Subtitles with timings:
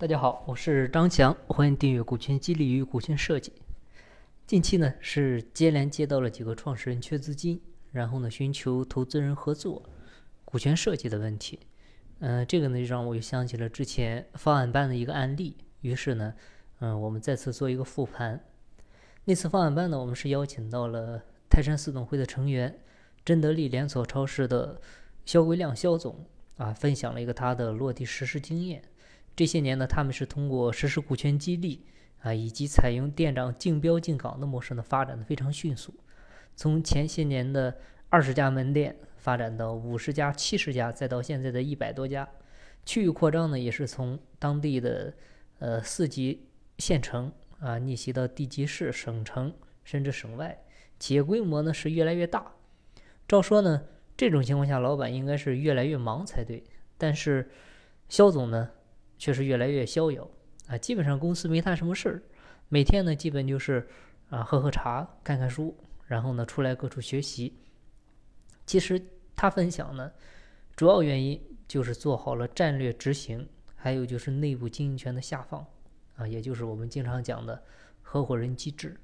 [0.00, 3.52] 大家好，我是张强，欢迎订阅股权激励与股权设计。
[4.46, 7.60] 近期呢是接连接到了几个创始人缺资金，
[7.90, 9.82] 然后呢寻求投资人合作
[10.44, 11.58] 股权设计的问题。
[12.20, 16.32] 嗯，这个呢就让我又想起了之前方案班的一个案例，于是呢，
[16.78, 18.38] 嗯，我们再次做一个复盘。
[19.24, 21.20] 那次方案班呢，我们是邀请到了
[21.50, 22.78] 泰山四总会的成员，
[23.24, 24.80] 真得利连锁超市的
[25.24, 26.24] 肖桂亮肖总
[26.56, 28.80] 啊，分享了一个他的落地实施经验。
[29.38, 31.86] 这些年呢，他们是通过实施股权激励
[32.22, 35.94] 啊，以及采用店长竞标竞岗的模式呢，发展的非常迅速。
[36.56, 37.78] 从前些年的
[38.08, 42.28] 二十家门店发展到五十家、七十家，再到现在的一百多家。
[42.84, 45.14] 区域扩张呢，也是从当地的
[45.60, 46.48] 呃四级
[46.78, 50.58] 县城啊逆袭到地级市、省城，甚至省外。
[50.98, 52.54] 企业规模呢是越来越大。
[53.28, 53.84] 照说呢，
[54.16, 56.64] 这种情况下，老板应该是越来越忙才对。
[56.96, 57.48] 但是
[58.08, 58.70] 肖总呢？
[59.18, 60.30] 确实越来越逍遥
[60.68, 60.78] 啊！
[60.78, 62.22] 基本上公司没他什么事儿，
[62.68, 63.86] 每天呢基本就是
[64.30, 67.58] 啊喝喝茶、看看书，然后呢出来各处学习。
[68.64, 69.02] 其实
[69.34, 70.12] 他分享呢，
[70.76, 75.66] 主要原因就是做好了战略执行，还有就是内部经营权的下放
[76.16, 77.62] 啊，也就是我们经常讲的
[78.02, 78.96] 合伙人机制。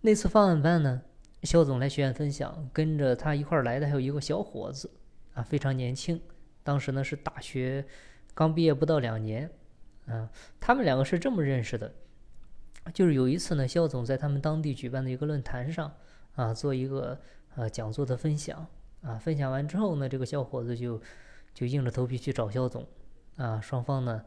[0.00, 1.02] 那次方案班呢，
[1.42, 4.90] 肖总来学院分享，跟着他一块儿来的还有一个小伙子
[5.34, 6.20] 啊，非常年轻，
[6.62, 7.84] 当时呢是大学。
[8.38, 9.50] 刚毕业不到两年，
[10.06, 11.92] 啊，他们两个是这么认识的，
[12.94, 15.92] 就是有一次呢，肖总在他们当地举办的一个论坛上，
[16.36, 17.20] 啊，做一个
[17.56, 18.64] 呃讲座的分享，
[19.02, 21.02] 啊，分享完之后呢，这个小伙子就
[21.52, 22.86] 就硬着头皮去找肖总，
[23.38, 24.24] 啊，双方呢，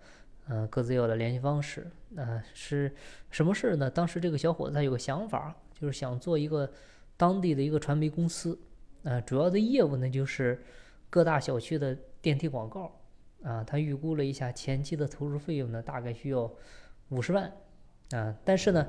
[0.50, 2.94] 呃，各自要了联系方式，啊，是
[3.30, 3.90] 什么事呢？
[3.90, 6.70] 当时这个小伙子他有个想法，就是想做一个
[7.16, 8.59] 当地的一个传媒公司，
[9.06, 10.62] 啊，主要的业务呢就是
[11.09, 12.92] 各大小区的电梯广告。
[13.44, 16.52] 啊，他预估了一下前期的投入费用呢，大概需要
[17.09, 17.52] 五十万
[18.11, 18.38] 啊。
[18.45, 18.88] 但是呢，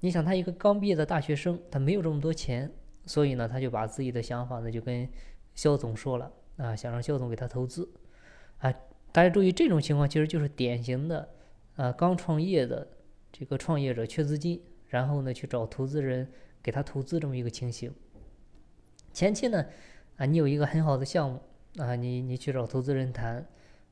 [0.00, 2.68] 你想他一个刚毕业的大学生，他没有这么多钱，
[3.06, 5.08] 所以呢，他就把自己的想法呢就跟
[5.54, 7.88] 肖总说了啊，想让肖总给他投资
[8.58, 8.72] 啊。
[9.12, 11.28] 大家注意，这种情况其实就是典型的
[11.76, 12.88] 啊，刚创业的
[13.30, 16.28] 这个创业者缺资金，然后呢去找投资人
[16.60, 17.94] 给他投资这么一个情形。
[19.12, 19.64] 前期呢
[20.16, 21.40] 啊，你有一个很好的项目
[21.76, 23.46] 啊，你你去找投资人谈。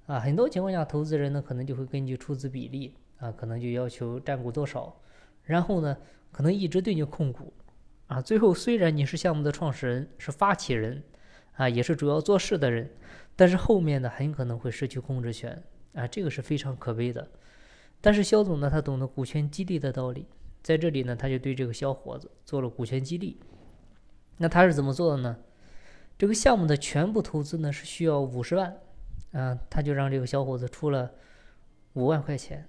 [0.06, 5.00] 啊，很多情况下，投资人呢可能就会根据出资比例啊，可能就要求占股多少，
[5.44, 5.96] 然后呢，
[6.32, 7.52] 可能一直对你控股，
[8.08, 11.02] 啊，最后虽然你是项目的创始人，是发起人，
[11.52, 12.90] 啊，也是主要做事的人，
[13.36, 15.62] 但是后面呢很可能会失去控制权，
[15.94, 17.28] 啊，这个是非常可悲的。
[18.00, 20.26] 但是肖总呢，他懂得股权激励的道理，
[20.62, 23.38] 在这里呢，他就对这个小伙子做了股权激励。
[24.38, 25.36] 那他是怎么做的呢？
[26.18, 28.76] 这个项目的全部投资呢是需要五十万。
[29.32, 31.12] 啊，他就让这个小伙子出了
[31.92, 32.66] 五万块钱，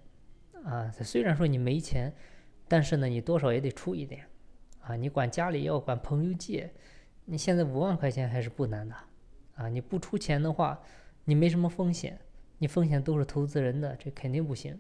[0.63, 2.13] 啊，虽然说你没钱，
[2.67, 4.25] 但是呢，你多少也得出一点，
[4.81, 6.72] 啊，你管家里要，管朋友借，
[7.25, 8.95] 你现在五万块钱还是不难的，
[9.55, 10.81] 啊，你不出钱的话，
[11.25, 12.19] 你没什么风险，
[12.59, 14.79] 你风险都是投资人的，这肯定不行。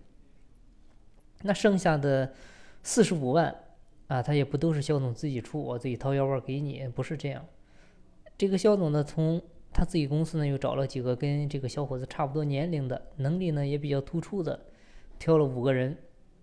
[1.41, 2.33] 那剩下的
[2.83, 3.55] 四十五万，
[4.07, 7.43] 啊，他也不都是肖总自己出，我自己掏腰包给你，不是这样，
[8.37, 9.41] 这个肖总呢，从
[9.73, 14.59] 他自己公司呢，又找了几个跟这个小伙子差不多年龄的，能力呢也比较突出的，
[15.17, 15.97] 挑了五个人，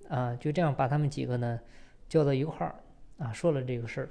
[0.08, 1.60] 啊，就这样把他们几个呢
[2.08, 2.80] 叫到一块儿，
[3.18, 4.08] 啊，说了这个事儿。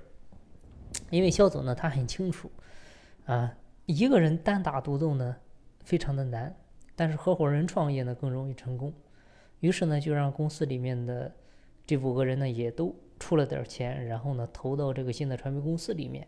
[1.09, 2.51] 因为肖总呢，他很清楚，
[3.25, 3.57] 啊，
[3.87, 5.35] 一个人单打独斗呢
[5.83, 6.55] 非常的难，
[6.95, 8.93] 但是合伙人创业呢更容易成功。
[9.61, 11.33] 于是呢，就让公司里面的
[11.87, 16.27] 这五个人呢也都出了点钱，然后呢投到这个新的传媒公司里面。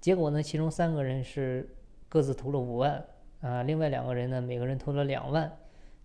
[0.00, 1.68] 结果呢，其中三个人是。
[2.12, 3.02] 各自投了五万
[3.40, 5.50] 啊，另外两个人呢，每个人投了两万，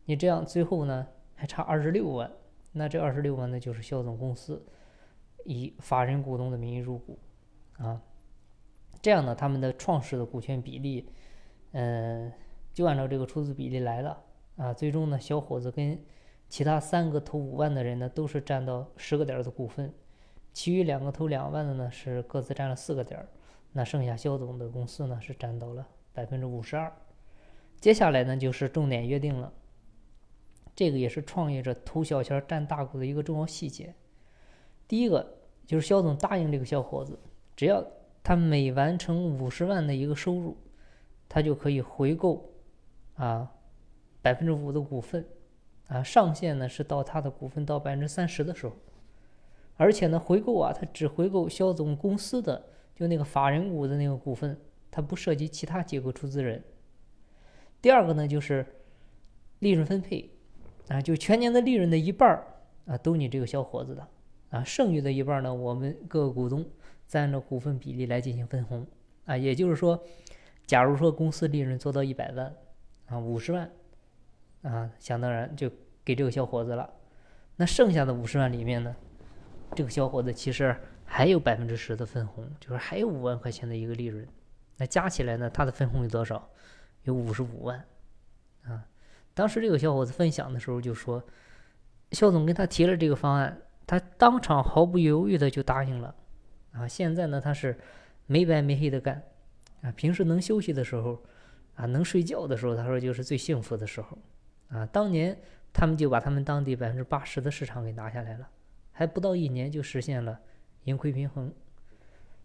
[0.06, 2.32] 你这样最后呢还差二十六万，
[2.72, 4.66] 那这二十六万呢就是肖总公司
[5.44, 7.20] 以法人股东的名义入股
[7.78, 8.02] 啊，
[9.02, 11.12] 这样呢他们的创始的股权比例，
[11.74, 12.32] 嗯，
[12.74, 14.24] 就按照这个出资比例来了
[14.56, 16.02] 啊，最终呢小伙子跟
[16.48, 19.94] 其他三个投五万的人呢都是占到十个点的股份，
[20.54, 23.28] 其余两个投两万的呢是各自占了四个点，
[23.74, 25.86] 那剩下肖总的公司呢是占到了。
[26.18, 26.92] 百分之五十二，
[27.80, 29.54] 接下来呢就是重点约定了。
[30.76, 33.94] 这个也是创业者投小钱占大股的一个重要细节。
[34.88, 35.38] 第一个
[35.68, 37.20] 就是肖总答应这个小伙子，
[37.56, 37.86] 只要
[38.24, 40.58] 他每完成五十万的一个收入，
[41.30, 42.50] 他就可以回购
[43.14, 43.52] 啊
[44.20, 45.24] 百分之五的股份
[45.88, 48.76] 啊，上限呢是到他的股份到百分之三十的时候，
[49.76, 54.60] 而且呢回购啊，他只回购肖总公司的就那个法人股的那个股份。
[54.90, 56.64] 它不涉及其他机构出资人。
[57.82, 58.66] 第二个呢，就是
[59.60, 60.30] 利润分配
[60.88, 62.44] 啊，就全年的利润的一半
[62.86, 64.08] 啊，都你这个小伙子的
[64.50, 66.66] 啊，剩余的一半呢，我们各个股东
[67.06, 68.86] 再按照股份比例来进行分红
[69.26, 69.38] 啊。
[69.38, 70.04] 也就是说，
[70.66, 72.56] 假如说公司利润做到一百万
[73.06, 73.72] 啊，五十万
[74.64, 75.70] 啊，想当然就
[76.04, 76.90] 给这个小伙子了。
[77.56, 78.96] 那剩下的五十万里面呢，
[79.76, 80.76] 这个小伙子其实
[81.06, 84.28] 还有百分之十的分红，就是还有五万块钱的一个利润。
[84.78, 86.50] 那加起来呢，他的分红有多少？
[87.04, 87.84] 有五十五万
[88.64, 88.86] 啊。
[89.34, 91.24] 当时这个小伙子分享的时候就说，
[92.12, 96.16] 肖总跟他提了这个方案，他当场毫不犹豫的就答应了，
[96.72, 97.78] 啊，现在呢他是
[98.26, 99.22] 没白没黑的干，
[99.82, 101.22] 啊，平时能休息的时候，
[101.76, 104.18] 啊，能睡觉的时候，他说就是最幸福的时候，
[104.70, 105.38] 啊，当年
[105.72, 108.50] 他们就把他们当地百分之八十的市场给拿下来了，
[108.92, 110.40] 还不到一年就实现了
[110.84, 111.54] 盈亏平衡。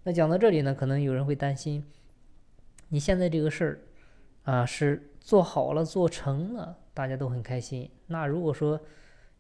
[0.05, 1.85] 那讲到这里呢，可能有人会担心，
[2.93, 3.65] 你现在这个事
[4.45, 6.79] 儿，啊，是做好了做成了。
[6.93, 7.91] 大家都很开心。
[8.07, 8.79] 那如果说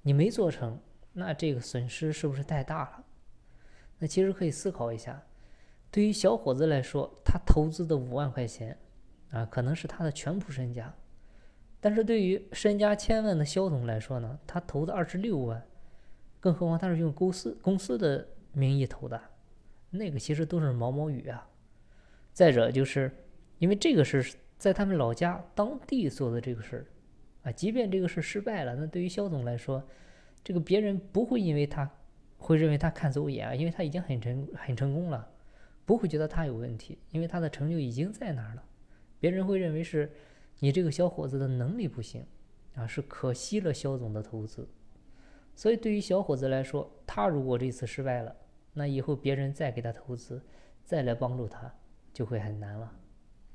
[0.01, 0.81] 你没做成，
[1.13, 3.05] 那这个损失是不是太大了？
[3.99, 5.23] 那其实可以思考一下。
[5.91, 8.79] 对于小伙子来说，他投资的五万块钱
[9.33, 10.87] 啊，可能是他的全部身家；
[11.79, 15.63] 但是对于身家千万的肖总来说呢，他投的二十六万，
[16.41, 19.21] 更何况他是用公司公司的名义投的，
[19.91, 21.47] 那个其实都是毛毛雨啊。
[22.33, 23.15] 再者就是，
[23.63, 26.87] 因为这个事是在他们老家当地做的这个事儿。
[27.45, 29.81] 啊，即便这个事失败了，那对于肖总来说，
[30.43, 31.89] 这个别人不会因为他
[32.39, 35.31] 会认为他看走眼啊，因为他已经很成很成功了，
[35.85, 38.65] 不会觉得他有问题，因为他的成就已经在那儿了。
[39.21, 40.11] 别人会认为是
[40.59, 42.27] 你这个小伙子的能力不行
[42.75, 44.69] 啊，是可惜了肖总的投资。
[45.55, 48.35] 所以对于小伙子来说，他如果这次失败了，
[48.73, 50.43] 那以后别人再给他投资，
[50.85, 51.73] 再来帮助他
[52.13, 52.93] 就会很难了。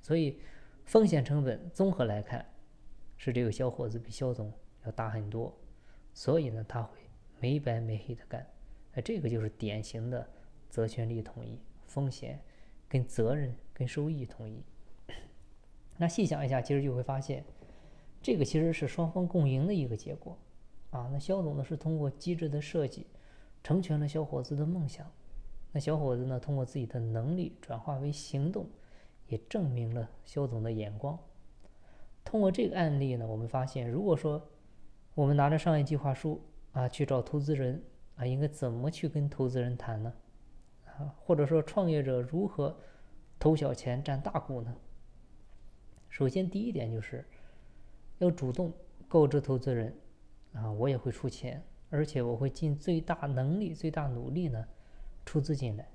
[0.08, 0.40] 所以
[0.86, 2.46] 风险成本综合来看。
[3.20, 4.54] 是这个小伙子比肖总
[4.86, 5.52] 要大很多，
[6.14, 7.00] 所以呢，他会
[7.40, 8.48] 没白没黑的干，
[8.94, 10.26] 哎，这个就是典型的
[10.70, 12.40] 责权利统一，风险
[12.88, 14.64] 跟责任跟收益统一。
[15.98, 17.44] 那细想一下，其实就会发现，
[18.22, 20.38] 这个其实是双方共赢的一个结果
[20.92, 21.10] 啊。
[21.12, 23.08] 那肖总呢是通过机制的设计，
[23.64, 25.12] 成全了小伙子的梦想，
[25.72, 28.70] 那小伙子呢通过自己的能力转化为行动，
[29.28, 31.18] 也证明了肖总的眼光。
[32.24, 34.50] 通过这个案例呢，我们发现，如果说
[35.14, 36.42] 我们拿着商业计划书
[36.74, 37.82] 啊去找投资人
[38.16, 40.14] 啊，应该怎么去跟投资人谈呢？
[40.86, 42.78] 啊，或者说创业者如何
[43.40, 44.76] 投小钱占大股呢？
[46.10, 47.26] 首先，第一点就是
[48.18, 48.74] 要主动
[49.08, 49.96] 告知投资人
[50.54, 54.68] 啊，我也会出钱，而且我会尽最大能力、最大努力呢
[55.26, 55.88] 出资进来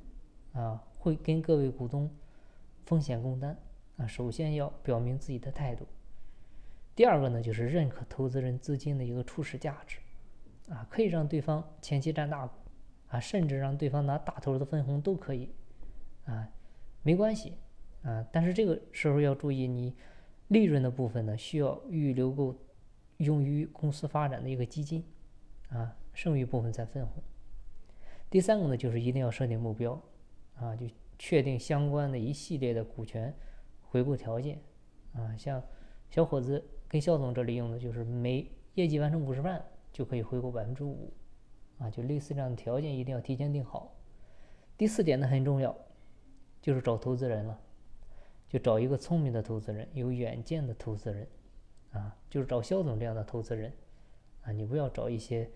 [0.53, 2.09] 啊，会跟各位股东
[2.85, 3.57] 风险共担
[3.97, 4.07] 啊。
[4.07, 5.87] 首先要表明自己的态度。
[6.95, 9.99] 第二个呢，就是认可投资人资金的一个初始价值，
[10.69, 12.55] 啊，可以让对方前期占大股，
[13.09, 15.55] 啊，甚至让对方拿大头的分红都可以，
[16.27, 16.49] 啊，
[17.03, 17.57] 没关系，
[18.03, 19.97] 啊，但是这个时候要注意，你
[20.49, 22.55] 利润的部分呢，需要预留够
[23.17, 25.03] 用于公司发展的一个基金，
[25.71, 27.23] 啊，剩余部分再分红。
[28.29, 29.93] 第三个呢，就是一定要设定目标，
[30.57, 30.87] 啊，就
[31.23, 33.33] 确定相关的一系列的股权
[33.81, 34.61] 回购条件，
[35.13, 35.63] 啊，像
[36.11, 36.61] 小伙子。
[36.89, 41.11] 跟肖总这里用的就是每业绩完成五十万就可以回购百分之五，
[41.79, 43.95] 啊，就类似这样的条件一定要提前定好。
[44.77, 45.75] 第四点呢很重要，
[46.61, 47.59] 就是找投资人了，
[48.47, 51.27] 就找一个聪明的投资人，有远见的投资人，
[51.93, 53.73] 啊，就是找肖总这样的投资人，
[54.43, 55.49] 啊，你不要找一些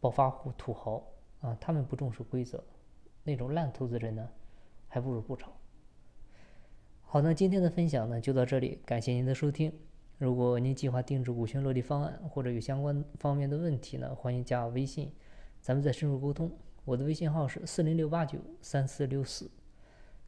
[0.00, 1.06] 暴发户、土豪，
[1.40, 2.64] 啊，他们不重视规则，
[3.22, 4.28] 那种烂投资人呢，
[4.90, 5.50] 还不如不炒。
[7.00, 9.72] 好，那今天的分享呢就到这里，感谢您的收听。
[10.18, 15.10] 如果您计划定制股权落地方案，或者有相关方面的问题呢，欢迎加我微信，
[15.62, 16.50] 咱们再深入沟通。
[16.84, 19.50] 我的微信号是四零六八九三四六四。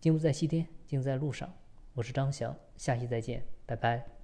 [0.00, 1.52] 金不在西天，金在路上。
[1.94, 4.21] 我是张翔，下期再见，拜拜。